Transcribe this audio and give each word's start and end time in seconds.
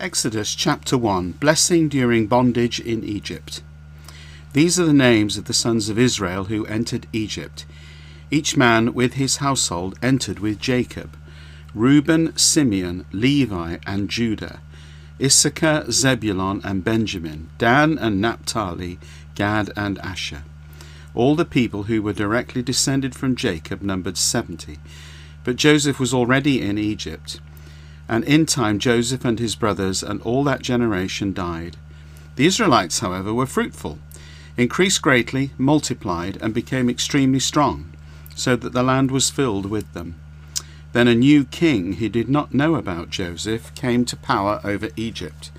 Exodus 0.00 0.54
chapter 0.54 0.96
1 0.96 1.32
Blessing 1.32 1.86
during 1.86 2.26
bondage 2.26 2.80
in 2.80 3.04
Egypt. 3.04 3.62
These 4.54 4.80
are 4.80 4.86
the 4.86 4.94
names 4.94 5.36
of 5.36 5.44
the 5.44 5.52
sons 5.52 5.90
of 5.90 5.98
Israel 5.98 6.44
who 6.44 6.64
entered 6.64 7.06
Egypt. 7.12 7.66
Each 8.30 8.56
man 8.56 8.94
with 8.94 9.14
his 9.14 9.36
household 9.36 9.98
entered 10.02 10.38
with 10.38 10.58
Jacob 10.58 11.18
Reuben, 11.74 12.34
Simeon, 12.34 13.04
Levi, 13.12 13.76
and 13.86 14.08
Judah, 14.08 14.60
Issachar, 15.22 15.90
Zebulun, 15.90 16.62
and 16.64 16.82
Benjamin, 16.82 17.50
Dan 17.58 17.98
and 17.98 18.22
Naphtali, 18.22 18.98
Gad 19.34 19.70
and 19.76 19.98
Asher. 19.98 20.44
All 21.14 21.36
the 21.36 21.44
people 21.44 21.84
who 21.84 22.00
were 22.00 22.14
directly 22.14 22.62
descended 22.62 23.14
from 23.14 23.36
Jacob 23.36 23.82
numbered 23.82 24.16
seventy. 24.16 24.78
But 25.44 25.56
Joseph 25.56 26.00
was 26.00 26.14
already 26.14 26.62
in 26.62 26.78
Egypt. 26.78 27.38
And 28.10 28.24
in 28.24 28.44
time 28.44 28.80
Joseph 28.80 29.24
and 29.24 29.38
his 29.38 29.54
brothers 29.54 30.02
and 30.02 30.20
all 30.22 30.42
that 30.42 30.62
generation 30.62 31.32
died. 31.32 31.76
The 32.34 32.44
Israelites, 32.44 32.98
however, 32.98 33.32
were 33.32 33.46
fruitful, 33.46 34.00
increased 34.56 35.00
greatly, 35.00 35.52
multiplied, 35.56 36.36
and 36.42 36.52
became 36.52 36.90
extremely 36.90 37.38
strong, 37.38 37.92
so 38.34 38.56
that 38.56 38.72
the 38.72 38.82
land 38.82 39.12
was 39.12 39.30
filled 39.30 39.66
with 39.66 39.92
them. 39.92 40.16
Then 40.92 41.06
a 41.06 41.14
new 41.14 41.44
king 41.44 41.94
who 41.94 42.08
did 42.08 42.28
not 42.28 42.52
know 42.52 42.74
about 42.74 43.10
Joseph 43.10 43.72
came 43.76 44.04
to 44.06 44.16
power 44.16 44.60
over 44.64 44.88
Egypt. 44.96 45.52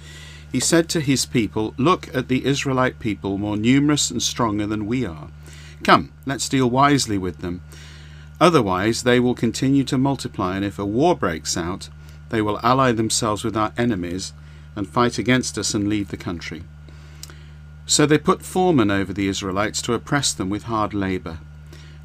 He 0.51 0.59
said 0.59 0.89
to 0.89 0.99
his 0.99 1.25
people, 1.25 1.73
Look 1.77 2.13
at 2.13 2.27
the 2.27 2.45
Israelite 2.45 2.99
people, 2.99 3.37
more 3.37 3.55
numerous 3.55 4.11
and 4.11 4.21
stronger 4.21 4.67
than 4.67 4.87
we 4.87 5.05
are. 5.05 5.29
Come, 5.83 6.11
let's 6.25 6.49
deal 6.49 6.70
wisely 6.70 7.17
with 7.17 7.37
them. 7.37 7.61
Otherwise, 8.41 9.03
they 9.03 9.21
will 9.21 9.35
continue 9.35 9.85
to 9.85 9.97
multiply, 9.97 10.57
and 10.57 10.65
if 10.65 10.77
a 10.77 10.85
war 10.85 11.15
breaks 11.15 11.55
out, 11.55 11.87
they 12.31 12.41
will 12.41 12.59
ally 12.63 12.94
themselves 12.94 13.44
with 13.44 13.58
our 13.58 13.73
enemies 13.77 14.34
and 14.76 14.88
fight 14.88 15.17
against 15.17 15.58
us 15.58 15.73
and 15.73 15.88
leave 15.88 16.08
the 16.08 16.17
country. 16.17 16.63
So 17.85 18.05
they 18.05 18.18
put 18.18 18.41
foremen 18.41 18.90
over 18.90 19.12
the 19.12 19.27
Israelites 19.27 19.82
to 19.84 19.93
oppress 19.93 20.32
them 20.32 20.49
with 20.49 20.63
hard 20.63 20.93
labour. 20.93 21.40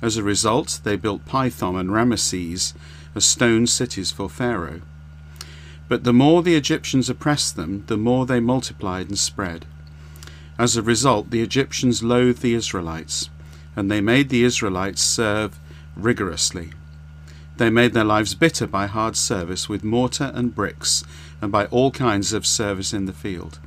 As 0.02 0.16
a 0.16 0.24
result, 0.24 0.80
they 0.82 0.96
built 0.96 1.24
Pithom 1.26 1.76
and 1.76 1.90
Ramesses 1.90 2.74
as 3.14 3.24
stone 3.24 3.68
cities 3.68 4.10
for 4.10 4.28
Pharaoh. 4.28 4.82
But 5.88 6.02
the 6.02 6.12
more 6.12 6.42
the 6.42 6.56
Egyptians 6.56 7.08
oppressed 7.08 7.54
them, 7.54 7.84
the 7.86 7.96
more 7.96 8.26
they 8.26 8.40
multiplied 8.40 9.08
and 9.08 9.18
spread. 9.18 9.64
As 10.58 10.76
a 10.76 10.82
result, 10.82 11.30
the 11.30 11.42
Egyptians 11.42 12.02
loathed 12.02 12.42
the 12.42 12.54
Israelites, 12.54 13.30
and 13.76 13.88
they 13.88 14.00
made 14.00 14.28
the 14.28 14.42
Israelites 14.42 15.02
serve 15.02 15.60
rigorously. 15.94 16.72
They 17.56 17.70
made 17.70 17.94
their 17.94 18.04
lives 18.04 18.34
bitter 18.34 18.66
by 18.66 18.86
hard 18.86 19.16
service 19.16 19.68
with 19.68 19.84
mortar 19.84 20.30
and 20.34 20.54
bricks, 20.54 21.04
and 21.40 21.50
by 21.50 21.66
all 21.66 21.90
kinds 21.90 22.32
of 22.32 22.46
service 22.46 22.92
in 22.92 23.06
the 23.06 23.12
field. 23.12 23.58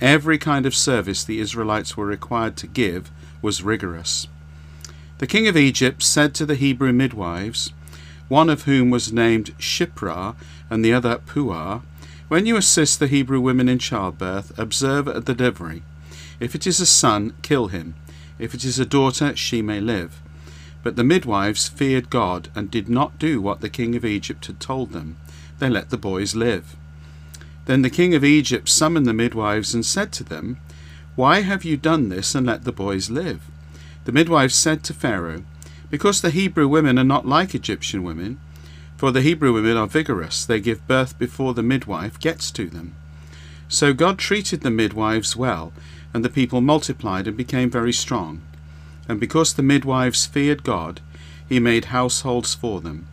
Every 0.00 0.38
kind 0.38 0.66
of 0.66 0.74
service 0.74 1.24
the 1.24 1.40
Israelites 1.40 1.96
were 1.96 2.06
required 2.06 2.56
to 2.58 2.66
give 2.66 3.10
was 3.42 3.62
rigorous. 3.62 4.28
The 5.18 5.26
king 5.26 5.48
of 5.48 5.56
Egypt 5.56 6.02
said 6.02 6.34
to 6.34 6.46
the 6.46 6.56
Hebrew 6.56 6.92
midwives, 6.92 7.72
one 8.28 8.48
of 8.48 8.62
whom 8.62 8.90
was 8.90 9.12
named 9.12 9.56
Shiphrah 9.58 10.34
and 10.70 10.84
the 10.84 10.92
other 10.92 11.18
Puah, 11.18 11.82
When 12.28 12.46
you 12.46 12.56
assist 12.56 12.98
the 12.98 13.06
Hebrew 13.06 13.40
women 13.40 13.68
in 13.68 13.78
childbirth, 13.78 14.58
observe 14.58 15.06
at 15.08 15.26
the 15.26 15.34
delivery. 15.34 15.82
If 16.40 16.54
it 16.54 16.66
is 16.66 16.80
a 16.80 16.86
son, 16.86 17.34
kill 17.42 17.68
him. 17.68 17.94
If 18.38 18.54
it 18.54 18.64
is 18.64 18.78
a 18.78 18.86
daughter, 18.86 19.36
she 19.36 19.62
may 19.62 19.80
live. 19.80 20.20
But 20.84 20.96
the 20.96 21.02
midwives 21.02 21.66
feared 21.66 22.10
God 22.10 22.50
and 22.54 22.70
did 22.70 22.90
not 22.90 23.18
do 23.18 23.40
what 23.40 23.62
the 23.62 23.70
king 23.70 23.96
of 23.96 24.04
Egypt 24.04 24.44
had 24.46 24.60
told 24.60 24.92
them. 24.92 25.16
They 25.58 25.70
let 25.70 25.88
the 25.88 25.96
boys 25.96 26.36
live. 26.36 26.76
Then 27.64 27.80
the 27.80 27.88
king 27.88 28.14
of 28.14 28.22
Egypt 28.22 28.68
summoned 28.68 29.06
the 29.06 29.14
midwives 29.14 29.74
and 29.74 29.84
said 29.84 30.12
to 30.12 30.24
them, 30.24 30.58
Why 31.16 31.40
have 31.40 31.64
you 31.64 31.78
done 31.78 32.10
this 32.10 32.34
and 32.34 32.46
let 32.46 32.64
the 32.64 32.72
boys 32.72 33.08
live? 33.08 33.40
The 34.04 34.12
midwives 34.12 34.54
said 34.54 34.84
to 34.84 34.92
Pharaoh, 34.92 35.44
Because 35.90 36.20
the 36.20 36.28
Hebrew 36.28 36.68
women 36.68 36.98
are 36.98 37.04
not 37.04 37.26
like 37.26 37.54
Egyptian 37.54 38.02
women, 38.02 38.38
for 38.98 39.10
the 39.10 39.22
Hebrew 39.22 39.54
women 39.54 39.78
are 39.78 39.86
vigorous, 39.86 40.44
they 40.44 40.60
give 40.60 40.86
birth 40.86 41.18
before 41.18 41.54
the 41.54 41.62
midwife 41.62 42.20
gets 42.20 42.50
to 42.52 42.68
them. 42.68 42.94
So 43.68 43.94
God 43.94 44.18
treated 44.18 44.60
the 44.60 44.70
midwives 44.70 45.34
well, 45.34 45.72
and 46.12 46.22
the 46.22 46.28
people 46.28 46.60
multiplied 46.60 47.26
and 47.26 47.36
became 47.38 47.70
very 47.70 47.92
strong. 47.92 48.42
And 49.08 49.20
because 49.20 49.54
the 49.54 49.62
midwives 49.62 50.26
feared 50.26 50.62
God, 50.62 51.00
he 51.48 51.60
made 51.60 51.86
households 51.86 52.54
for 52.54 52.80
them. 52.80 53.08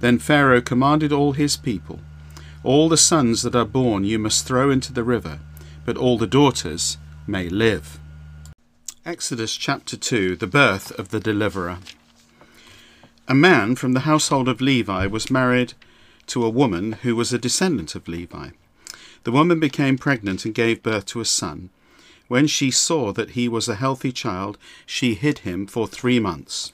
Then 0.00 0.18
Pharaoh 0.18 0.60
commanded 0.60 1.12
all 1.12 1.32
his 1.32 1.56
people, 1.56 2.00
All 2.64 2.88
the 2.88 2.96
sons 2.96 3.42
that 3.42 3.54
are 3.54 3.64
born 3.64 4.04
you 4.04 4.18
must 4.18 4.46
throw 4.46 4.70
into 4.70 4.92
the 4.92 5.04
river, 5.04 5.40
but 5.84 5.96
all 5.96 6.18
the 6.18 6.26
daughters 6.26 6.98
may 7.26 7.48
live. 7.48 7.98
Exodus 9.06 9.56
chapter 9.56 9.96
2 9.96 10.36
The 10.36 10.46
birth 10.46 10.90
of 10.98 11.08
the 11.08 11.20
deliverer. 11.20 11.78
A 13.28 13.34
man 13.34 13.76
from 13.76 13.92
the 13.92 14.00
household 14.00 14.48
of 14.48 14.60
Levi 14.60 15.06
was 15.06 15.30
married 15.30 15.74
to 16.26 16.44
a 16.44 16.50
woman 16.50 16.92
who 17.02 17.14
was 17.14 17.32
a 17.32 17.38
descendant 17.38 17.94
of 17.94 18.08
Levi. 18.08 18.50
The 19.24 19.32
woman 19.32 19.60
became 19.60 19.98
pregnant 19.98 20.44
and 20.44 20.54
gave 20.54 20.82
birth 20.82 21.06
to 21.06 21.20
a 21.20 21.24
son. 21.24 21.70
When 22.30 22.46
she 22.46 22.70
saw 22.70 23.12
that 23.14 23.30
he 23.30 23.48
was 23.48 23.68
a 23.68 23.74
healthy 23.74 24.12
child, 24.12 24.56
she 24.86 25.14
hid 25.14 25.38
him 25.40 25.66
for 25.66 25.88
three 25.88 26.20
months. 26.20 26.72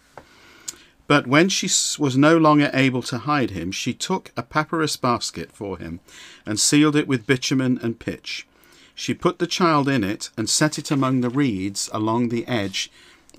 But 1.07 1.27
when 1.27 1.49
she 1.49 1.67
was 1.99 2.15
no 2.15 2.37
longer 2.37 2.71
able 2.75 3.01
to 3.05 3.17
hide 3.17 3.53
him, 3.53 3.73
she 3.73 3.95
took 3.95 4.33
a 4.37 4.43
papyrus 4.43 4.99
basket 4.99 5.51
for 5.51 5.79
him 5.79 6.01
and 6.45 6.61
sealed 6.61 6.95
it 6.95 7.09
with 7.09 7.27
bitumen 7.27 7.81
and 7.83 7.99
pitch. 7.99 8.47
She 8.95 9.15
put 9.15 9.39
the 9.39 9.47
child 9.47 9.89
in 9.89 10.05
it 10.05 10.29
and 10.37 10.51
set 10.51 10.79
it 10.79 10.91
among 10.91 11.23
the 11.23 11.31
reeds 11.31 11.89
along 11.91 12.29
the 12.29 12.47
edge 12.47 12.91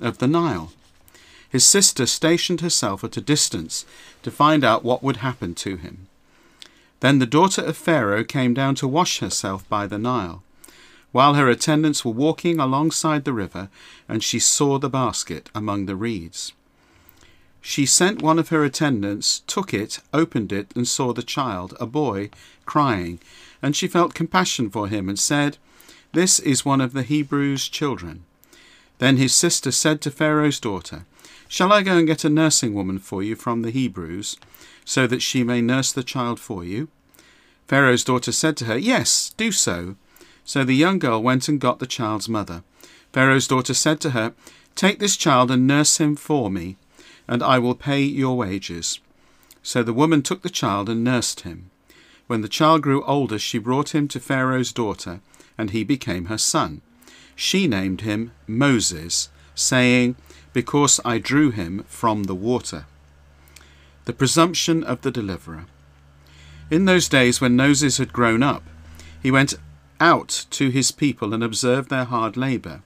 of 0.02 0.18
the 0.18 0.28
Nile. 0.28 0.74
His 1.48 1.66
sister 1.66 2.08
stationed 2.08 2.62
herself 2.62 3.04
at 3.04 3.18
a 3.18 3.22
distance 3.22 3.86
to 4.24 4.32
find 4.32 4.64
out 4.64 4.84
what 4.84 5.04
would 5.04 5.18
happen 5.18 5.54
to 5.54 5.76
him. 5.76 6.08
Then 7.02 7.20
the 7.20 7.28
daughter 7.28 7.62
of 7.62 7.78
Pharaoh 7.78 8.24
came 8.24 8.56
down 8.56 8.74
to 8.78 8.88
wash 8.88 9.20
herself 9.20 9.70
by 9.70 9.86
the 9.86 10.00
Nile 10.00 10.42
while 11.12 11.34
her 11.34 11.50
attendants 11.50 12.04
were 12.04 12.12
walking 12.12 12.60
alongside 12.60 13.26
the 13.26 13.34
river, 13.34 13.70
and 14.08 14.24
she 14.24 14.40
saw 14.40 14.78
the 14.78 14.90
basket 14.90 15.50
among 15.56 15.86
the 15.86 15.96
reeds. 15.96 16.54
She 17.62 17.86
sent 17.86 18.22
one 18.22 18.40
of 18.40 18.50
her 18.50 18.64
attendants, 18.64 19.42
took 19.48 19.74
it, 19.74 20.00
opened 20.14 20.52
it, 20.52 20.72
and 20.76 20.88
saw 20.88 21.14
the 21.14 21.24
child, 21.24 21.76
a 21.80 21.86
boy, 21.86 22.30
crying, 22.66 23.20
and 23.62 23.76
she 23.76 23.88
felt 23.88 24.14
compassion 24.14 24.70
for 24.70 24.88
him, 24.88 25.10
and 25.10 25.20
said, 25.20 25.58
This 26.14 26.40
is 26.40 26.64
one 26.64 26.82
of 26.82 26.94
the 26.94 27.04
Hebrews' 27.04 27.68
children. 27.68 28.24
Then 29.00 29.18
his 29.18 29.36
sister 29.36 29.72
said 29.72 30.02
to 30.02 30.12
Pharaoh's 30.12 30.60
daughter, 30.60 31.06
Shall 31.48 31.72
I 31.72 31.82
go 31.82 31.98
and 31.98 32.08
get 32.08 32.26
a 32.26 32.30
nursing 32.30 32.74
woman 32.74 33.00
for 33.00 33.24
you 33.24 33.36
from 33.36 33.62
the 33.62 33.72
Hebrews, 33.72 34.38
so 34.86 35.08
that 35.08 35.22
she 35.22 35.44
may 35.44 35.62
nurse 35.62 35.92
the 35.92 36.04
child 36.04 36.40
for 36.40 36.64
you? 36.64 36.88
Pharaoh's 37.68 38.04
daughter 38.04 38.32
said 38.32 38.56
to 38.58 38.66
her, 38.66 38.78
Yes, 38.78 39.34
do 39.36 39.52
so. 39.52 39.96
So 40.48 40.64
the 40.64 40.74
young 40.74 40.98
girl 40.98 41.22
went 41.22 41.50
and 41.50 41.60
got 41.60 41.80
the 41.80 41.86
child's 41.86 42.30
mother. 42.30 42.64
Pharaoh's 43.12 43.50
daughter 43.50 43.74
said 43.74 44.00
to 44.00 44.12
her, 44.12 44.34
Take 44.76 44.98
this 44.98 45.18
child 45.18 45.52
and 45.52 45.68
nurse 45.68 45.98
him 45.98 46.16
for 46.16 46.50
me, 46.50 46.78
and 47.28 47.44
I 47.44 47.60
will 47.60 47.76
pay 47.76 48.02
your 48.02 48.38
wages. 48.38 49.02
So 49.62 49.84
the 49.84 49.92
woman 49.92 50.22
took 50.22 50.44
the 50.44 50.50
child 50.50 50.88
and 50.88 51.04
nursed 51.04 51.42
him. 51.42 51.70
When 52.28 52.40
the 52.40 52.48
child 52.48 52.82
grew 52.82 53.04
older, 53.04 53.38
she 53.38 53.58
brought 53.58 53.94
him 53.94 54.08
to 54.08 54.22
Pharaoh's 54.22 54.72
daughter, 54.72 55.20
and 55.58 55.72
he 55.72 55.84
became 55.84 56.26
her 56.26 56.38
son. 56.38 56.82
She 57.36 57.68
named 57.68 58.02
him 58.02 58.32
Moses, 58.48 59.28
saying, 59.54 60.16
Because 60.54 61.02
I 61.04 61.18
drew 61.18 61.52
him 61.52 61.84
from 61.90 62.24
the 62.24 62.36
water. 62.36 62.86
The 64.06 64.14
presumption 64.14 64.82
of 64.86 65.02
the 65.02 65.12
deliverer. 65.12 65.66
In 66.72 66.86
those 66.86 67.10
days 67.10 67.42
when 67.42 67.58
Moses 67.58 67.98
had 67.98 68.14
grown 68.14 68.42
up, 68.42 68.64
he 69.22 69.30
went 69.30 69.56
out 70.00 70.46
to 70.52 70.70
his 70.70 70.92
people 70.92 71.34
and 71.34 71.44
observed 71.44 71.90
their 71.90 72.06
hard 72.06 72.38
labour. 72.38 72.82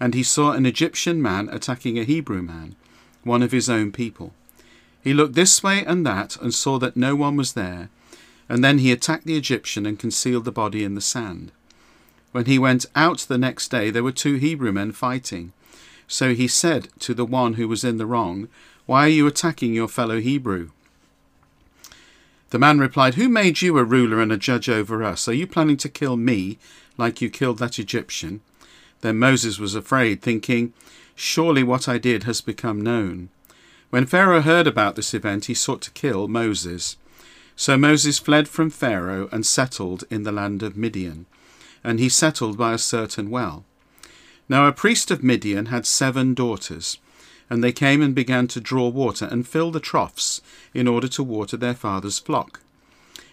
And 0.00 0.14
he 0.14 0.22
saw 0.22 0.52
an 0.52 0.66
Egyptian 0.66 1.22
man 1.22 1.48
attacking 1.50 1.98
a 1.98 2.04
Hebrew 2.04 2.42
man, 2.42 2.76
one 3.22 3.42
of 3.42 3.52
his 3.52 3.70
own 3.70 3.92
people. 3.92 4.32
He 5.02 5.14
looked 5.14 5.34
this 5.34 5.62
way 5.62 5.84
and 5.84 6.06
that 6.06 6.36
and 6.36 6.54
saw 6.54 6.78
that 6.78 6.96
no 6.96 7.14
one 7.14 7.36
was 7.36 7.52
there, 7.52 7.90
and 8.48 8.64
then 8.64 8.78
he 8.78 8.92
attacked 8.92 9.26
the 9.26 9.36
Egyptian 9.36 9.86
and 9.86 9.98
concealed 9.98 10.44
the 10.44 10.52
body 10.52 10.84
in 10.84 10.94
the 10.94 11.00
sand. 11.00 11.52
When 12.32 12.46
he 12.46 12.58
went 12.58 12.86
out 12.96 13.18
the 13.20 13.38
next 13.38 13.70
day, 13.70 13.90
there 13.90 14.02
were 14.02 14.12
two 14.12 14.36
Hebrew 14.36 14.72
men 14.72 14.92
fighting. 14.92 15.52
So 16.08 16.34
he 16.34 16.48
said 16.48 16.88
to 17.00 17.14
the 17.14 17.24
one 17.24 17.54
who 17.54 17.68
was 17.68 17.84
in 17.84 17.98
the 17.98 18.06
wrong, 18.06 18.48
Why 18.86 19.06
are 19.06 19.08
you 19.08 19.26
attacking 19.26 19.72
your 19.72 19.88
fellow 19.88 20.20
Hebrew? 20.20 20.70
The 22.54 22.60
man 22.60 22.78
replied, 22.78 23.16
Who 23.16 23.28
made 23.28 23.62
you 23.62 23.76
a 23.78 23.82
ruler 23.82 24.20
and 24.20 24.30
a 24.30 24.36
judge 24.36 24.68
over 24.68 25.02
us? 25.02 25.26
Are 25.26 25.32
you 25.32 25.44
planning 25.44 25.76
to 25.78 25.88
kill 25.88 26.16
me 26.16 26.56
like 26.96 27.20
you 27.20 27.28
killed 27.28 27.58
that 27.58 27.80
Egyptian? 27.80 28.42
Then 29.00 29.18
Moses 29.18 29.58
was 29.58 29.74
afraid, 29.74 30.22
thinking, 30.22 30.72
Surely 31.16 31.64
what 31.64 31.88
I 31.88 31.98
did 31.98 32.22
has 32.22 32.40
become 32.40 32.80
known. 32.80 33.28
When 33.90 34.06
Pharaoh 34.06 34.40
heard 34.40 34.68
about 34.68 34.94
this 34.94 35.14
event, 35.14 35.46
he 35.46 35.54
sought 35.54 35.82
to 35.82 35.90
kill 35.90 36.28
Moses. 36.28 36.96
So 37.56 37.76
Moses 37.76 38.20
fled 38.20 38.46
from 38.46 38.70
Pharaoh 38.70 39.28
and 39.32 39.44
settled 39.44 40.04
in 40.08 40.22
the 40.22 40.30
land 40.30 40.62
of 40.62 40.76
Midian, 40.76 41.26
and 41.82 41.98
he 41.98 42.08
settled 42.08 42.56
by 42.56 42.72
a 42.72 42.78
certain 42.78 43.30
well. 43.30 43.64
Now 44.48 44.68
a 44.68 44.72
priest 44.72 45.10
of 45.10 45.24
Midian 45.24 45.66
had 45.66 45.86
seven 45.86 46.34
daughters, 46.34 46.98
and 47.50 47.62
they 47.62 47.72
came 47.72 48.02
and 48.02 48.14
began 48.14 48.46
to 48.48 48.60
draw 48.60 48.88
water 48.88 49.26
and 49.30 49.46
fill 49.46 49.70
the 49.70 49.80
troughs 49.80 50.40
in 50.72 50.88
order 50.88 51.08
to 51.08 51.22
water 51.22 51.56
their 51.56 51.74
father's 51.74 52.18
flock. 52.18 52.60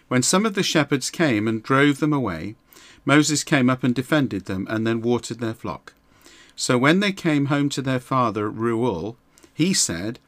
When 0.08 0.22
some 0.22 0.44
of 0.44 0.54
the 0.54 0.62
shepherds 0.62 1.10
came 1.10 1.48
and 1.48 1.62
drove 1.62 1.98
them 1.98 2.12
away, 2.12 2.54
Moses 3.04 3.42
came 3.42 3.68
up 3.68 3.82
and 3.82 3.94
defended 3.94 4.44
them, 4.44 4.66
and 4.70 4.86
then 4.86 5.00
watered 5.00 5.40
their 5.40 5.54
flock. 5.54 5.94
So 6.54 6.78
when 6.78 7.00
they 7.00 7.12
came 7.12 7.46
home 7.46 7.68
to 7.70 7.82
their 7.82 7.98
father 7.98 8.48
Reuel, 8.48 9.16
he 9.54 9.74
said, 9.74 10.18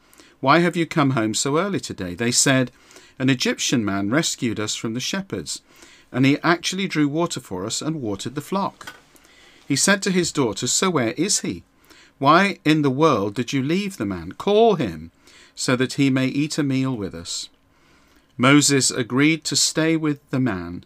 Why 0.40 0.58
have 0.60 0.76
you 0.76 0.86
come 0.86 1.10
home 1.10 1.34
so 1.34 1.58
early 1.58 1.80
today? 1.80 2.14
They 2.14 2.32
said, 2.32 2.72
An 3.18 3.30
Egyptian 3.30 3.84
man 3.84 4.10
rescued 4.10 4.58
us 4.58 4.74
from 4.74 4.94
the 4.94 5.00
shepherds, 5.00 5.60
and 6.10 6.26
he 6.26 6.38
actually 6.42 6.88
drew 6.88 7.06
water 7.06 7.40
for 7.40 7.64
us 7.64 7.80
and 7.80 8.02
watered 8.02 8.34
the 8.34 8.40
flock. 8.40 8.94
He 9.66 9.76
said 9.76 10.02
to 10.02 10.10
his 10.10 10.32
daughters, 10.32 10.72
So 10.72 10.90
where 10.90 11.12
is 11.12 11.40
he? 11.40 11.62
Why 12.18 12.58
in 12.64 12.82
the 12.82 12.90
world 12.90 13.34
did 13.34 13.52
you 13.52 13.62
leave 13.62 13.96
the 13.96 14.06
man? 14.06 14.32
Call 14.32 14.76
him, 14.76 15.10
so 15.54 15.76
that 15.76 15.94
he 15.94 16.10
may 16.10 16.28
eat 16.28 16.58
a 16.58 16.62
meal 16.62 16.96
with 16.96 17.14
us. 17.14 17.48
Moses 18.36 18.90
agreed 18.90 19.44
to 19.44 19.56
stay 19.56 19.96
with 19.96 20.28
the 20.30 20.40
man, 20.40 20.84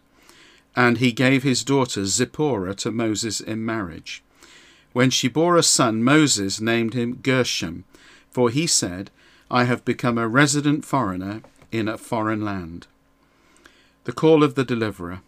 and 0.75 0.97
he 0.97 1.11
gave 1.11 1.43
his 1.43 1.63
daughter 1.63 2.05
Zipporah 2.05 2.75
to 2.75 2.91
Moses 2.91 3.41
in 3.41 3.65
marriage. 3.65 4.21
When 4.93 5.09
she 5.09 5.27
bore 5.27 5.57
a 5.57 5.63
son, 5.63 6.03
Moses 6.03 6.59
named 6.59 6.93
him 6.93 7.19
Gershom, 7.21 7.85
for 8.31 8.49
he 8.49 8.67
said, 8.67 9.11
I 9.51 9.63
have 9.63 9.85
become 9.85 10.17
a 10.17 10.27
resident 10.27 10.85
foreigner 10.85 11.41
in 11.71 11.87
a 11.87 11.97
foreign 11.97 12.43
land. 12.43 12.87
The 14.03 14.13
call 14.13 14.43
of 14.43 14.55
the 14.55 14.63
deliverer. 14.63 15.21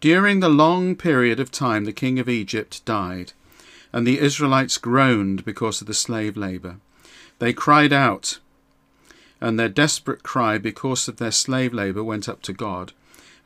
During 0.00 0.40
the 0.40 0.48
long 0.48 0.96
period 0.96 1.38
of 1.38 1.50
time 1.50 1.84
the 1.84 1.92
king 1.92 2.18
of 2.18 2.28
Egypt 2.28 2.84
died, 2.84 3.32
and 3.92 4.06
the 4.06 4.18
Israelites 4.18 4.78
groaned 4.78 5.44
because 5.44 5.80
of 5.80 5.86
the 5.86 5.94
slave 5.94 6.36
labour. 6.36 6.76
They 7.38 7.52
cried 7.52 7.92
out, 7.92 8.38
and 9.40 9.58
their 9.58 9.68
desperate 9.68 10.22
cry 10.22 10.58
because 10.58 11.08
of 11.08 11.16
their 11.16 11.30
slave 11.30 11.72
labour 11.72 12.04
went 12.04 12.28
up 12.28 12.42
to 12.42 12.52
God, 12.52 12.92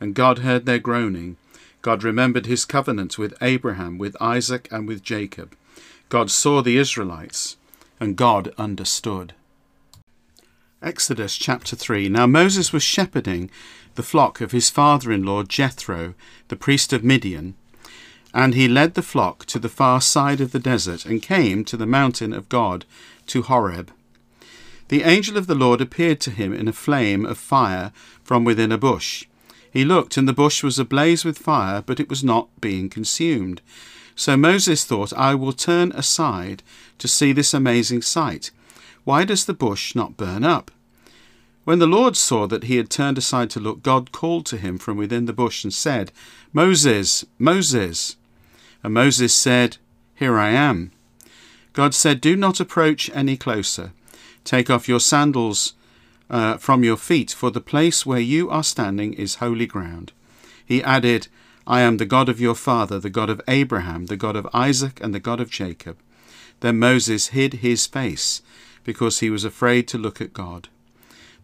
and 0.01 0.15
God 0.15 0.39
heard 0.39 0.67
their 0.67 0.79
groaning. 0.79 1.37
God 1.83 2.03
remembered 2.03 2.47
his 2.47 2.65
covenant 2.65 3.19
with 3.19 3.35
Abraham, 3.41 3.99
with 3.99 4.17
Isaac, 4.21 4.69
and 4.71 4.89
with 4.89 5.03
Jacob. 5.03 5.55
God 6.09 6.31
saw 6.31 6.63
the 6.63 6.77
Israelites, 6.77 7.57
and 8.01 8.17
God 8.17 8.53
understood. 8.59 9.35
Exodus 10.83 11.37
chapter 11.37 11.77
3 11.77 12.09
Now 12.09 12.27
Moses 12.27 12.73
was 12.73 12.83
shepherding 12.83 13.51
the 13.95 14.03
flock 14.03 14.41
of 14.41 14.53
his 14.53 14.71
father 14.71 15.13
in 15.13 15.23
law 15.23 15.43
Jethro, 15.43 16.15
the 16.49 16.57
priest 16.57 16.93
of 16.93 17.05
Midian, 17.05 17.55
and 18.35 18.55
he 18.55 18.67
led 18.67 18.95
the 18.95 19.03
flock 19.03 19.47
to 19.47 19.61
the 19.61 19.69
far 19.69 20.01
side 20.01 20.41
of 20.41 20.51
the 20.51 20.59
desert 20.59 21.07
and 21.07 21.23
came 21.23 21.65
to 21.65 21.77
the 21.77 21.87
mountain 21.87 22.33
of 22.33 22.49
God, 22.49 22.85
to 23.29 23.43
Horeb. 23.43 23.93
The 24.89 25.05
angel 25.05 25.39
of 25.39 25.47
the 25.47 25.55
Lord 25.55 25.81
appeared 25.81 26.21
to 26.23 26.31
him 26.31 26.53
in 26.53 26.67
a 26.67 26.73
flame 26.73 27.25
of 27.25 27.39
fire 27.39 27.93
from 28.25 28.45
within 28.45 28.73
a 28.73 28.77
bush. 28.77 29.25
He 29.73 29.85
looked, 29.85 30.17
and 30.17 30.29
the 30.29 30.33
bush 30.33 30.63
was 30.63 30.79
ablaze 30.79 31.25
with 31.25 31.39
fire, 31.39 31.81
but 31.81 32.01
it 32.01 32.11
was 32.11 32.25
not 32.25 32.49
being 32.61 32.91
consumed. 32.91 33.63
So 34.17 34.37
Moses 34.37 34.85
thought, 34.85 35.13
I 35.13 35.35
will 35.35 35.53
turn 35.53 35.93
aside 35.93 36.63
to 36.99 37.09
see 37.09 37.33
this 37.33 37.55
amazing 37.55 38.03
sight. 38.03 38.51
Why 39.05 39.25
does 39.25 39.45
the 39.45 39.55
bush 39.55 39.95
not 39.95 40.17
burn 40.17 40.45
up? 40.45 40.71
When 41.65 41.79
the 41.79 41.87
Lord 41.87 42.17
saw 42.17 42.47
that 42.49 42.65
he 42.65 42.77
had 42.77 42.91
turned 42.91 43.17
aside 43.17 43.49
to 43.51 43.61
look, 43.61 43.83
God 43.83 44.13
called 44.13 44.45
to 44.47 44.57
him 44.57 44.77
from 44.77 44.97
within 44.97 45.27
the 45.27 45.33
bush 45.33 45.65
and 45.65 45.73
said, 45.73 46.13
Moses, 46.53 47.25
Moses. 47.39 48.17
And 48.85 48.93
Moses 48.93 49.35
said, 49.35 49.79
Here 50.15 50.39
I 50.39 50.51
am. 50.51 50.93
God 51.73 51.95
said, 51.95 52.21
Do 52.21 52.37
not 52.37 52.61
approach 52.61 53.11
any 53.15 53.37
closer. 53.37 53.93
Take 54.45 54.69
off 54.69 54.89
your 54.89 55.01
sandals 55.01 55.73
uh, 56.29 56.59
from 56.59 56.85
your 56.85 56.99
feet, 56.99 57.31
for 57.31 57.51
the 57.51 57.63
place 57.63 58.05
where 58.05 58.21
you 58.21 58.51
are 58.51 58.63
standing 58.63 59.15
is 59.15 59.37
holy 59.37 59.67
ground. 59.67 60.13
He 60.65 60.83
added, 60.83 61.29
I 61.67 61.81
am 61.81 61.97
the 61.97 62.05
God 62.05 62.29
of 62.29 62.41
your 62.41 62.55
father, 62.55 62.99
the 62.99 63.11
God 63.11 63.31
of 63.31 63.41
Abraham, 63.49 64.07
the 64.07 64.19
God 64.19 64.37
of 64.37 64.47
Isaac, 64.53 65.01
and 65.03 65.15
the 65.15 65.21
God 65.21 65.41
of 65.41 65.51
Jacob. 65.51 65.97
Then 66.61 66.79
Moses 66.79 67.29
hid 67.29 67.55
his 67.55 67.87
face, 67.87 68.43
because 68.85 69.21
he 69.21 69.31
was 69.31 69.45
afraid 69.45 69.89
to 69.89 69.99
look 69.99 70.21
at 70.21 70.35
God. 70.35 70.69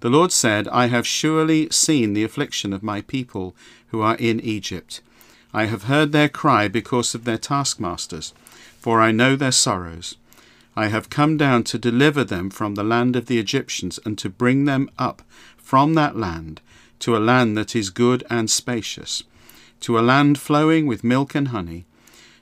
The 0.01 0.11
Lord 0.11 0.31
said, 0.31 0.69
I 0.69 0.89
have 0.89 1.07
surely 1.07 1.71
seen 1.71 2.13
the 2.13 2.25
affliction 2.25 2.75
of 2.75 2.83
my 2.83 3.01
people 3.01 3.55
who 3.89 4.03
are 4.03 4.17
in 4.17 4.41
Egypt. 4.41 5.01
I 5.53 5.65
have 5.67 5.85
heard 5.85 6.13
their 6.13 6.29
cry 6.29 6.69
because 6.69 7.15
of 7.15 7.25
their 7.25 7.39
taskmasters, 7.39 8.33
for 8.79 9.01
I 9.01 9.11
know 9.11 9.37
their 9.37 9.53
sorrows. 9.53 10.17
I 10.77 10.89
have 10.89 11.11
come 11.11 11.37
down 11.37 11.65
to 11.65 11.79
deliver 11.79 12.25
them 12.25 12.51
from 12.51 12.75
the 12.75 12.85
land 12.85 13.17
of 13.17 13.27
the 13.27 13.39
Egyptians, 13.39 13.99
and 14.05 14.17
to 14.19 14.29
bring 14.29 14.65
them 14.65 14.91
up 14.99 15.23
from 15.57 15.95
that 15.95 16.17
land 16.17 16.61
to 17.01 17.17
a 17.17 17.19
land 17.19 17.57
that 17.57 17.75
is 17.75 17.91
good 17.91 18.23
and 18.31 18.51
spacious, 18.51 19.23
to 19.81 19.99
a 19.99 20.01
land 20.01 20.39
flowing 20.39 20.87
with 20.87 21.03
milk 21.03 21.35
and 21.35 21.49
honey, 21.49 21.87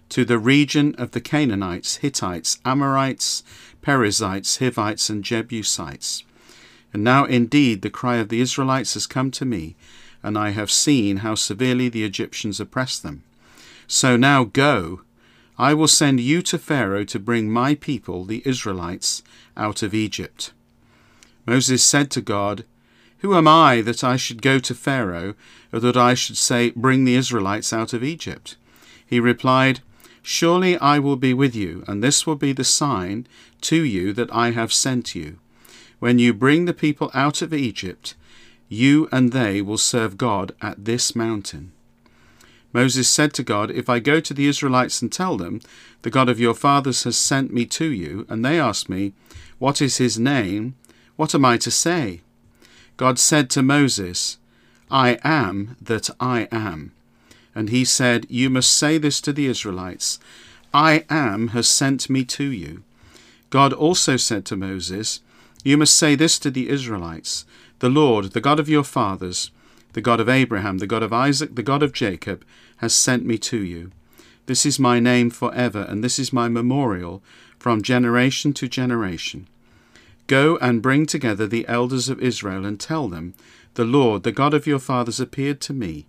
to 0.08 0.24
the 0.24 0.38
region 0.38 0.94
of 0.96 1.12
the 1.12 1.20
Canaanites, 1.20 1.96
Hittites, 1.96 2.58
Amorites, 2.64 3.42
Perizzites, 3.82 4.58
Hivites, 4.58 5.08
and 5.08 5.22
Jebusites. 5.22 6.24
And 6.92 7.04
now 7.04 7.24
indeed 7.24 7.82
the 7.82 7.90
cry 7.90 8.16
of 8.16 8.28
the 8.28 8.40
Israelites 8.40 8.94
has 8.94 9.06
come 9.06 9.30
to 9.32 9.44
me, 9.44 9.76
and 10.22 10.38
I 10.38 10.50
have 10.50 10.70
seen 10.70 11.18
how 11.18 11.34
severely 11.34 11.88
the 11.88 12.04
Egyptians 12.04 12.60
oppress 12.60 12.98
them. 12.98 13.22
So 13.86 14.16
now 14.16 14.44
go 14.44 15.00
I 15.58 15.74
will 15.74 15.88
send 15.88 16.20
you 16.20 16.40
to 16.42 16.58
Pharaoh 16.58 17.04
to 17.04 17.18
bring 17.18 17.50
my 17.50 17.74
people, 17.74 18.24
the 18.24 18.42
Israelites, 18.46 19.24
out 19.56 19.82
of 19.82 19.92
Egypt. 19.92 20.52
Moses 21.46 21.82
said 21.82 22.12
to 22.12 22.20
God, 22.20 22.64
Who 23.18 23.34
am 23.34 23.48
I 23.48 23.80
that 23.80 24.04
I 24.04 24.16
should 24.16 24.40
go 24.40 24.60
to 24.60 24.74
Pharaoh, 24.74 25.34
or 25.72 25.80
that 25.80 25.96
I 25.96 26.14
should 26.14 26.36
say, 26.36 26.70
Bring 26.76 27.04
the 27.04 27.16
Israelites 27.16 27.72
out 27.72 27.92
of 27.92 28.04
Egypt? 28.04 28.56
He 29.04 29.18
replied, 29.18 29.80
Surely 30.22 30.78
I 30.78 31.00
will 31.00 31.16
be 31.16 31.34
with 31.34 31.56
you, 31.56 31.82
and 31.88 32.04
this 32.04 32.24
will 32.24 32.36
be 32.36 32.52
the 32.52 32.62
sign 32.62 33.26
to 33.62 33.82
you 33.82 34.12
that 34.12 34.32
I 34.32 34.52
have 34.52 34.72
sent 34.72 35.16
you. 35.16 35.38
When 35.98 36.20
you 36.20 36.32
bring 36.32 36.66
the 36.66 36.74
people 36.74 37.10
out 37.14 37.42
of 37.42 37.52
Egypt, 37.52 38.14
you 38.68 39.08
and 39.10 39.32
they 39.32 39.62
will 39.62 39.78
serve 39.78 40.18
God 40.18 40.52
at 40.60 40.84
this 40.84 41.16
mountain. 41.16 41.72
Moses 42.72 43.08
said 43.08 43.32
to 43.34 43.42
God, 43.42 43.70
If 43.70 43.88
I 43.88 43.98
go 43.98 44.20
to 44.20 44.34
the 44.34 44.46
Israelites 44.46 45.00
and 45.00 45.10
tell 45.10 45.36
them, 45.36 45.60
The 46.02 46.10
God 46.10 46.28
of 46.28 46.38
your 46.38 46.54
fathers 46.54 47.04
has 47.04 47.16
sent 47.16 47.52
me 47.52 47.64
to 47.66 47.86
you, 47.86 48.26
and 48.28 48.44
they 48.44 48.60
ask 48.60 48.88
me, 48.88 49.14
What 49.58 49.80
is 49.80 49.96
his 49.96 50.18
name? 50.18 50.76
What 51.16 51.34
am 51.34 51.44
I 51.44 51.56
to 51.58 51.70
say? 51.70 52.20
God 52.96 53.18
said 53.18 53.48
to 53.50 53.62
Moses, 53.62 54.38
I 54.90 55.18
am 55.24 55.76
that 55.80 56.10
I 56.20 56.48
am. 56.52 56.92
And 57.54 57.70
he 57.70 57.84
said, 57.84 58.26
You 58.28 58.50
must 58.50 58.70
say 58.70 58.98
this 58.98 59.20
to 59.22 59.32
the 59.32 59.46
Israelites 59.46 60.18
I 60.72 61.04
am 61.08 61.48
has 61.48 61.66
sent 61.66 62.10
me 62.10 62.24
to 62.26 62.44
you. 62.44 62.82
God 63.50 63.72
also 63.72 64.16
said 64.16 64.44
to 64.46 64.56
Moses, 64.56 65.20
You 65.64 65.78
must 65.78 65.96
say 65.96 66.14
this 66.14 66.38
to 66.40 66.50
the 66.50 66.68
Israelites 66.68 67.46
The 67.80 67.88
Lord, 67.88 68.32
the 68.32 68.40
God 68.40 68.58
of 68.58 68.68
your 68.68 68.82
fathers, 68.82 69.52
the 69.92 70.00
God 70.00 70.18
of 70.18 70.28
Abraham, 70.28 70.78
the 70.78 70.86
God 70.86 71.02
of 71.02 71.12
Isaac, 71.12 71.54
the 71.54 71.62
God 71.62 71.82
of 71.82 71.92
Jacob, 71.92 72.44
has 72.78 72.94
sent 72.94 73.24
me 73.24 73.38
to 73.38 73.62
you. 73.62 73.92
This 74.46 74.66
is 74.66 74.78
my 74.80 74.98
name 74.98 75.30
for 75.30 75.54
ever, 75.54 75.82
and 75.82 76.02
this 76.02 76.18
is 76.18 76.32
my 76.32 76.48
memorial 76.48 77.22
from 77.58 77.82
generation 77.82 78.52
to 78.54 78.68
generation. 78.68 79.46
Go 80.26 80.56
and 80.60 80.82
bring 80.82 81.06
together 81.06 81.46
the 81.46 81.66
elders 81.68 82.08
of 82.08 82.20
Israel 82.20 82.64
and 82.64 82.80
tell 82.80 83.08
them, 83.08 83.34
The 83.74 83.84
Lord, 83.84 84.24
the 84.24 84.32
God 84.32 84.54
of 84.54 84.66
your 84.66 84.78
fathers, 84.78 85.20
appeared 85.20 85.60
to 85.62 85.72
me, 85.72 86.06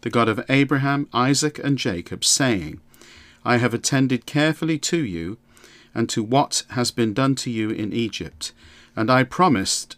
the 0.00 0.10
God 0.10 0.28
of 0.28 0.44
Abraham, 0.48 1.08
Isaac, 1.12 1.58
and 1.62 1.76
Jacob, 1.76 2.24
saying, 2.24 2.80
I 3.44 3.58
have 3.58 3.74
attended 3.74 4.24
carefully 4.24 4.78
to 4.78 5.04
you 5.04 5.36
and 5.94 6.08
to 6.08 6.22
what 6.22 6.64
has 6.70 6.90
been 6.90 7.12
done 7.12 7.34
to 7.36 7.50
you 7.50 7.70
in 7.70 7.92
Egypt, 7.92 8.52
and 8.96 9.10
I 9.10 9.24
promised 9.24 9.96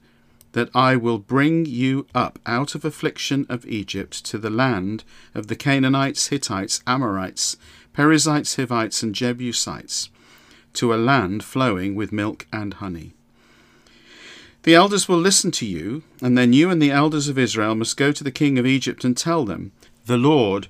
that 0.52 0.70
I 0.74 0.96
will 0.96 1.18
bring 1.18 1.66
you 1.66 2.06
up 2.14 2.38
out 2.46 2.74
of 2.74 2.84
affliction 2.84 3.46
of 3.48 3.66
Egypt 3.66 4.24
to 4.26 4.38
the 4.38 4.50
land 4.50 5.04
of 5.34 5.46
the 5.46 5.56
Canaanites, 5.56 6.28
Hittites, 6.28 6.82
Amorites, 6.86 7.56
Perizzites, 7.92 8.56
Hivites, 8.56 9.02
and 9.02 9.14
Jebusites, 9.14 10.10
to 10.74 10.94
a 10.94 10.96
land 10.96 11.44
flowing 11.44 11.94
with 11.94 12.12
milk 12.12 12.46
and 12.52 12.74
honey. 12.74 13.12
The 14.64 14.74
elders 14.74 15.08
will 15.08 15.18
listen 15.18 15.50
to 15.52 15.66
you, 15.66 16.04
and 16.20 16.38
then 16.38 16.52
you 16.52 16.70
and 16.70 16.80
the 16.80 16.92
elders 16.92 17.28
of 17.28 17.38
Israel 17.38 17.74
must 17.74 17.96
go 17.96 18.12
to 18.12 18.22
the 18.22 18.30
king 18.30 18.58
of 18.58 18.66
Egypt 18.66 19.04
and 19.04 19.16
tell 19.16 19.44
them, 19.44 19.72
The 20.06 20.16
Lord, 20.16 20.68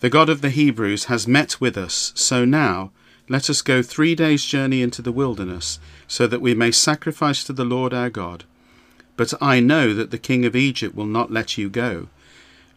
the 0.00 0.10
God 0.10 0.28
of 0.28 0.40
the 0.40 0.50
Hebrews, 0.50 1.04
has 1.06 1.26
met 1.26 1.60
with 1.60 1.76
us, 1.76 2.12
so 2.14 2.44
now 2.44 2.92
let 3.28 3.50
us 3.50 3.60
go 3.60 3.82
three 3.82 4.14
days' 4.14 4.44
journey 4.44 4.82
into 4.82 5.02
the 5.02 5.12
wilderness, 5.12 5.80
so 6.06 6.26
that 6.28 6.40
we 6.40 6.54
may 6.54 6.70
sacrifice 6.70 7.42
to 7.44 7.52
the 7.52 7.64
Lord 7.64 7.92
our 7.92 8.08
God. 8.08 8.44
But 9.18 9.34
I 9.40 9.58
know 9.58 9.94
that 9.94 10.12
the 10.12 10.16
king 10.16 10.46
of 10.46 10.54
Egypt 10.54 10.94
will 10.94 11.04
not 11.04 11.32
let 11.32 11.58
you 11.58 11.68
go, 11.68 12.06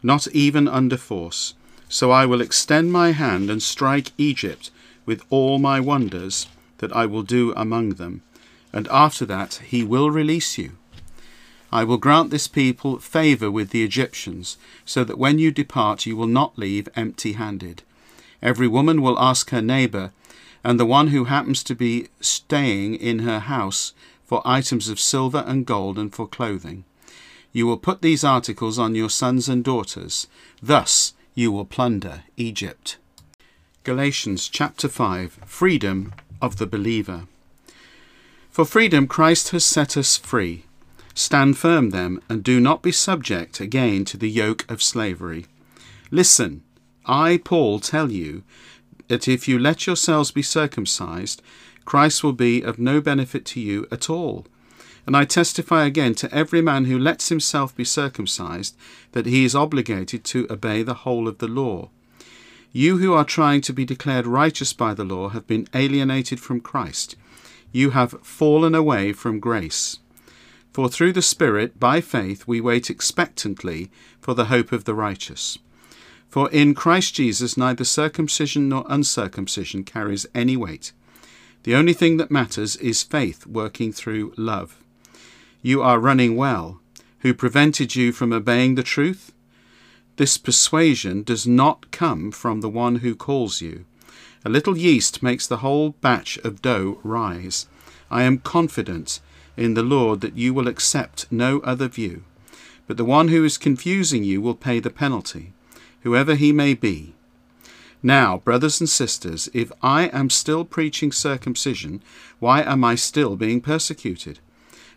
not 0.02 0.26
even 0.32 0.66
under 0.66 0.96
force. 0.96 1.54
So 1.88 2.10
I 2.10 2.26
will 2.26 2.40
extend 2.40 2.90
my 2.90 3.12
hand 3.12 3.48
and 3.48 3.62
strike 3.62 4.10
Egypt 4.18 4.72
with 5.06 5.22
all 5.30 5.60
my 5.60 5.78
wonders 5.78 6.48
that 6.78 6.94
I 6.96 7.06
will 7.06 7.22
do 7.22 7.52
among 7.54 7.90
them, 7.90 8.22
and 8.72 8.88
after 8.88 9.24
that 9.26 9.60
he 9.64 9.84
will 9.84 10.10
release 10.10 10.58
you. 10.58 10.72
I 11.70 11.84
will 11.84 11.96
grant 11.96 12.30
this 12.30 12.48
people 12.48 12.98
favour 12.98 13.48
with 13.48 13.70
the 13.70 13.84
Egyptians, 13.84 14.58
so 14.84 15.04
that 15.04 15.18
when 15.18 15.38
you 15.38 15.52
depart 15.52 16.06
you 16.06 16.16
will 16.16 16.26
not 16.26 16.58
leave 16.58 16.88
empty 16.96 17.34
handed. 17.34 17.84
Every 18.42 18.66
woman 18.66 19.00
will 19.00 19.18
ask 19.20 19.50
her 19.50 19.62
neighbour, 19.62 20.10
and 20.64 20.80
the 20.80 20.92
one 20.98 21.08
who 21.08 21.24
happens 21.24 21.62
to 21.64 21.76
be 21.76 22.08
staying 22.20 22.96
in 22.96 23.20
her 23.20 23.38
house 23.38 23.92
for 24.32 24.40
items 24.46 24.88
of 24.88 24.98
silver 24.98 25.44
and 25.46 25.66
gold 25.66 25.98
and 25.98 26.14
for 26.14 26.26
clothing. 26.26 26.84
You 27.52 27.66
will 27.66 27.76
put 27.76 28.00
these 28.00 28.24
articles 28.24 28.78
on 28.78 28.94
your 28.94 29.10
sons 29.10 29.46
and 29.46 29.62
daughters. 29.62 30.26
Thus 30.62 31.12
you 31.34 31.52
will 31.52 31.66
plunder 31.66 32.22
Egypt. 32.38 32.96
Galatians 33.84 34.48
chapter 34.48 34.88
5 34.88 35.40
Freedom 35.44 36.14
of 36.40 36.56
the 36.56 36.66
Believer. 36.66 37.26
For 38.48 38.64
freedom 38.64 39.06
Christ 39.06 39.50
has 39.50 39.66
set 39.66 39.98
us 39.98 40.16
free. 40.16 40.64
Stand 41.12 41.58
firm 41.58 41.90
then, 41.90 42.22
and 42.30 42.42
do 42.42 42.58
not 42.58 42.80
be 42.80 42.90
subject 42.90 43.60
again 43.60 44.06
to 44.06 44.16
the 44.16 44.30
yoke 44.30 44.64
of 44.70 44.82
slavery. 44.82 45.44
Listen, 46.10 46.62
I, 47.04 47.36
Paul, 47.36 47.80
tell 47.80 48.10
you 48.10 48.44
that 49.08 49.28
if 49.28 49.46
you 49.46 49.58
let 49.58 49.86
yourselves 49.86 50.30
be 50.30 50.40
circumcised, 50.40 51.42
Christ 51.84 52.22
will 52.22 52.32
be 52.32 52.62
of 52.62 52.78
no 52.78 53.00
benefit 53.00 53.44
to 53.46 53.60
you 53.60 53.86
at 53.90 54.08
all. 54.08 54.46
And 55.06 55.16
I 55.16 55.24
testify 55.24 55.84
again 55.84 56.14
to 56.16 56.32
every 56.32 56.62
man 56.62 56.84
who 56.84 56.98
lets 56.98 57.28
himself 57.28 57.74
be 57.74 57.84
circumcised 57.84 58.76
that 59.12 59.26
he 59.26 59.44
is 59.44 59.54
obligated 59.54 60.22
to 60.24 60.46
obey 60.48 60.82
the 60.82 60.94
whole 60.94 61.26
of 61.26 61.38
the 61.38 61.48
law. 61.48 61.90
You 62.72 62.98
who 62.98 63.12
are 63.12 63.24
trying 63.24 63.60
to 63.62 63.72
be 63.72 63.84
declared 63.84 64.26
righteous 64.26 64.72
by 64.72 64.94
the 64.94 65.04
law 65.04 65.30
have 65.30 65.46
been 65.46 65.68
alienated 65.74 66.40
from 66.40 66.60
Christ. 66.60 67.16
You 67.72 67.90
have 67.90 68.14
fallen 68.22 68.74
away 68.74 69.12
from 69.12 69.40
grace. 69.40 69.98
For 70.72 70.88
through 70.88 71.12
the 71.12 71.20
Spirit, 71.20 71.78
by 71.78 72.00
faith, 72.00 72.46
we 72.46 72.60
wait 72.60 72.88
expectantly 72.88 73.90
for 74.20 74.34
the 74.34 74.46
hope 74.46 74.72
of 74.72 74.84
the 74.84 74.94
righteous. 74.94 75.58
For 76.30 76.48
in 76.50 76.74
Christ 76.74 77.14
Jesus 77.14 77.58
neither 77.58 77.84
circumcision 77.84 78.70
nor 78.70 78.86
uncircumcision 78.88 79.84
carries 79.84 80.26
any 80.34 80.56
weight 80.56 80.92
the 81.64 81.74
only 81.74 81.92
thing 81.92 82.16
that 82.16 82.30
matters 82.30 82.76
is 82.76 83.02
faith 83.02 83.46
working 83.46 83.92
through 83.92 84.34
love. 84.36 84.82
You 85.62 85.82
are 85.82 86.00
running 86.00 86.36
well. 86.36 86.80
Who 87.20 87.34
prevented 87.34 87.94
you 87.94 88.10
from 88.10 88.32
obeying 88.32 88.74
the 88.74 88.82
truth? 88.82 89.32
This 90.16 90.36
persuasion 90.38 91.22
does 91.22 91.46
not 91.46 91.90
come 91.90 92.32
from 92.32 92.60
the 92.60 92.68
one 92.68 92.96
who 92.96 93.14
calls 93.14 93.60
you. 93.60 93.84
A 94.44 94.48
little 94.50 94.76
yeast 94.76 95.22
makes 95.22 95.46
the 95.46 95.58
whole 95.58 95.90
batch 96.00 96.36
of 96.38 96.60
dough 96.62 96.98
rise. 97.04 97.66
I 98.10 98.24
am 98.24 98.38
confident 98.38 99.20
in 99.56 99.74
the 99.74 99.84
Lord 99.84 100.20
that 100.20 100.36
you 100.36 100.52
will 100.52 100.66
accept 100.66 101.30
no 101.30 101.60
other 101.60 101.86
view, 101.86 102.24
but 102.86 102.96
the 102.96 103.04
one 103.04 103.28
who 103.28 103.44
is 103.44 103.56
confusing 103.56 104.24
you 104.24 104.40
will 104.40 104.56
pay 104.56 104.80
the 104.80 104.90
penalty, 104.90 105.52
whoever 106.02 106.34
he 106.34 106.52
may 106.52 106.74
be. 106.74 107.14
Now, 108.02 108.38
brothers 108.38 108.80
and 108.80 108.88
sisters, 108.88 109.48
if 109.54 109.70
I 109.80 110.04
am 110.06 110.28
still 110.28 110.64
preaching 110.64 111.12
circumcision, 111.12 112.02
why 112.40 112.62
am 112.62 112.82
I 112.82 112.96
still 112.96 113.36
being 113.36 113.60
persecuted? 113.60 114.40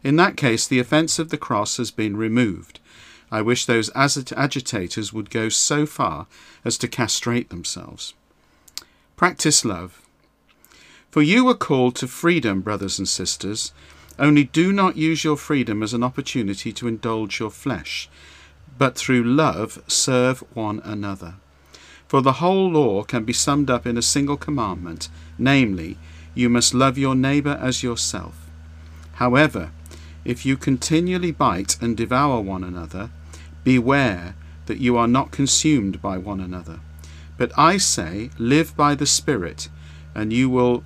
In 0.03 0.15
that 0.15 0.37
case, 0.37 0.67
the 0.67 0.79
offence 0.79 1.19
of 1.19 1.29
the 1.29 1.37
cross 1.37 1.77
has 1.77 1.91
been 1.91 2.17
removed. 2.17 2.79
I 3.31 3.41
wish 3.41 3.65
those 3.65 3.91
agitators 3.95 5.13
would 5.13 5.29
go 5.29 5.49
so 5.49 5.85
far 5.85 6.25
as 6.63 6.77
to 6.79 6.87
castrate 6.87 7.49
themselves. 7.49 8.13
Practice 9.15 9.63
love. 9.63 10.01
For 11.11 11.21
you 11.21 11.45
were 11.45 11.55
called 11.55 11.95
to 11.97 12.07
freedom, 12.07 12.61
brothers 12.61 12.97
and 12.97 13.07
sisters. 13.07 13.71
Only 14.17 14.45
do 14.45 14.73
not 14.73 14.97
use 14.97 15.23
your 15.23 15.37
freedom 15.37 15.83
as 15.83 15.93
an 15.93 16.03
opportunity 16.03 16.71
to 16.73 16.87
indulge 16.87 17.39
your 17.39 17.51
flesh, 17.51 18.09
but 18.77 18.95
through 18.95 19.23
love 19.23 19.81
serve 19.87 20.39
one 20.53 20.81
another. 20.83 21.35
For 22.07 22.21
the 22.21 22.33
whole 22.33 22.69
law 22.69 23.03
can 23.03 23.23
be 23.23 23.33
summed 23.33 23.69
up 23.69 23.87
in 23.87 23.97
a 23.97 24.01
single 24.01 24.37
commandment, 24.37 25.09
namely, 25.37 25.97
you 26.35 26.49
must 26.49 26.73
love 26.73 26.97
your 26.97 27.15
neighbour 27.15 27.57
as 27.59 27.81
yourself. 27.81 28.49
However, 29.13 29.71
if 30.23 30.45
you 30.45 30.57
continually 30.57 31.31
bite 31.31 31.81
and 31.81 31.97
devour 31.97 32.41
one 32.41 32.63
another, 32.63 33.09
beware 33.63 34.35
that 34.67 34.79
you 34.79 34.97
are 34.97 35.07
not 35.07 35.31
consumed 35.31 36.01
by 36.01 36.17
one 36.17 36.39
another. 36.39 36.79
But 37.37 37.51
I 37.57 37.77
say, 37.77 38.29
live 38.37 38.75
by 38.75 38.95
the 38.95 39.05
Spirit, 39.05 39.69
and 40.13 40.31
you 40.31 40.49
will 40.49 40.83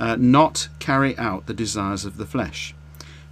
uh, 0.00 0.16
not 0.16 0.68
carry 0.78 1.16
out 1.18 1.46
the 1.46 1.54
desires 1.54 2.04
of 2.04 2.16
the 2.16 2.26
flesh. 2.26 2.74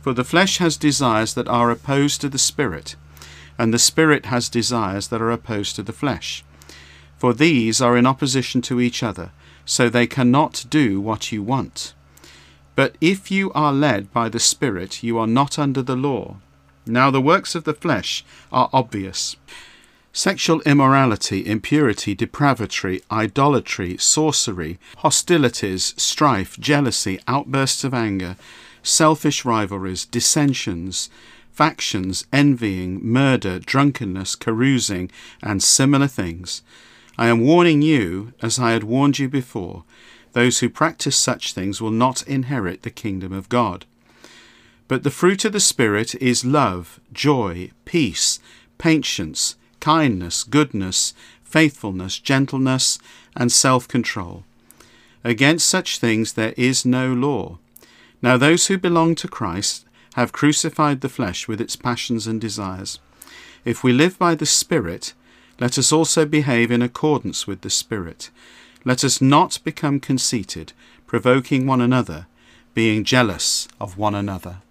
For 0.02 0.12
the 0.12 0.24
flesh 0.24 0.58
has 0.58 0.76
desires 0.76 1.34
that 1.34 1.48
are 1.48 1.70
opposed 1.70 2.20
to 2.20 2.28
the 2.28 2.38
Spirit, 2.38 2.96
and 3.58 3.72
the 3.72 3.78
Spirit 3.78 4.26
has 4.26 4.48
desires 4.48 5.08
that 5.08 5.22
are 5.22 5.30
opposed 5.30 5.76
to 5.76 5.82
the 5.82 5.92
flesh 5.92 6.44
for 7.20 7.34
these 7.34 7.82
are 7.82 7.98
in 7.98 8.06
opposition 8.06 8.62
to 8.62 8.80
each 8.80 9.02
other, 9.02 9.30
so 9.66 9.90
they 9.90 10.06
cannot 10.06 10.64
do 10.70 10.98
what 11.02 11.30
you 11.30 11.42
want. 11.42 11.92
But 12.74 12.96
if 12.98 13.30
you 13.30 13.52
are 13.52 13.74
led 13.74 14.10
by 14.10 14.30
the 14.30 14.40
Spirit, 14.40 15.02
you 15.02 15.18
are 15.18 15.26
not 15.26 15.58
under 15.58 15.82
the 15.82 15.96
law. 15.96 16.38
Now 16.86 17.10
the 17.10 17.20
works 17.20 17.54
of 17.54 17.64
the 17.64 17.74
flesh 17.74 18.24
are 18.50 18.70
obvious 18.72 19.36
sexual 20.14 20.62
immorality, 20.62 21.46
impurity, 21.46 22.14
depravity, 22.14 23.02
idolatry, 23.12 23.98
sorcery, 23.98 24.78
hostilities, 24.96 25.94
strife, 25.98 26.58
jealousy, 26.58 27.20
outbursts 27.28 27.84
of 27.84 27.92
anger, 27.92 28.34
selfish 28.82 29.44
rivalries, 29.44 30.06
dissensions, 30.06 31.10
factions, 31.52 32.26
envying, 32.32 32.98
murder, 33.04 33.58
drunkenness, 33.58 34.34
carousing, 34.34 35.10
and 35.42 35.62
similar 35.62 36.08
things 36.08 36.62
I 37.20 37.26
am 37.26 37.40
warning 37.40 37.82
you, 37.82 38.32
as 38.40 38.58
I 38.58 38.72
had 38.72 38.82
warned 38.82 39.18
you 39.18 39.28
before, 39.28 39.84
those 40.32 40.60
who 40.60 40.70
practice 40.70 41.16
such 41.16 41.52
things 41.52 41.78
will 41.78 41.90
not 41.90 42.22
inherit 42.22 42.80
the 42.80 42.90
kingdom 42.90 43.30
of 43.30 43.50
God. 43.50 43.84
But 44.88 45.02
the 45.02 45.10
fruit 45.10 45.44
of 45.44 45.52
the 45.52 45.60
Spirit 45.60 46.14
is 46.14 46.46
love, 46.46 46.98
joy, 47.12 47.72
peace, 47.84 48.40
patience, 48.78 49.56
kindness, 49.80 50.44
goodness, 50.44 51.12
faithfulness, 51.44 52.18
gentleness, 52.18 52.98
and 53.36 53.52
self 53.52 53.86
control. 53.86 54.44
Against 55.22 55.68
such 55.68 55.98
things 55.98 56.32
there 56.32 56.54
is 56.56 56.86
no 56.86 57.12
law. 57.12 57.58
Now 58.22 58.38
those 58.38 58.68
who 58.68 58.78
belong 58.78 59.14
to 59.16 59.28
Christ 59.28 59.84
have 60.14 60.32
crucified 60.32 61.02
the 61.02 61.10
flesh 61.10 61.46
with 61.46 61.60
its 61.60 61.76
passions 61.76 62.26
and 62.26 62.40
desires. 62.40 62.98
If 63.66 63.84
we 63.84 63.92
live 63.92 64.18
by 64.18 64.34
the 64.34 64.46
Spirit, 64.46 65.12
let 65.60 65.76
us 65.76 65.92
also 65.92 66.24
behave 66.24 66.70
in 66.70 66.80
accordance 66.80 67.46
with 67.46 67.60
the 67.60 67.70
Spirit. 67.70 68.30
Let 68.84 69.04
us 69.04 69.20
not 69.20 69.58
become 69.62 70.00
conceited, 70.00 70.72
provoking 71.06 71.66
one 71.66 71.82
another, 71.82 72.26
being 72.72 73.04
jealous 73.04 73.68
of 73.78 73.98
one 73.98 74.14
another. 74.14 74.62